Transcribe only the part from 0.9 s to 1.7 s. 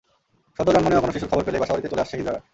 কোনো শিশুর খবর পেলেই